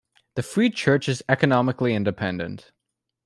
[0.33, 2.71] The Free Church is economically independent.